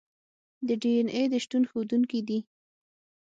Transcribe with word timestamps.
د 0.67 0.69
ډي 0.81 0.91
این 0.97 1.07
اې 1.15 1.23
د 1.31 1.33
شتون 1.43 1.63
ښودونکي 1.69 2.19
دي. 2.27 2.39